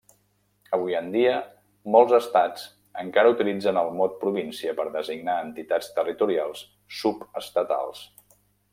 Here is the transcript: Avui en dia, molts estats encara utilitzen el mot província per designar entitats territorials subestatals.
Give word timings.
Avui 0.77 0.95
en 0.99 1.09
dia, 1.15 1.33
molts 1.95 2.15
estats 2.19 2.65
encara 3.03 3.35
utilitzen 3.35 3.81
el 3.83 3.93
mot 4.01 4.17
província 4.25 4.75
per 4.81 4.89
designar 4.99 5.39
entitats 5.45 5.95
territorials 6.01 6.69
subestatals. 7.03 8.07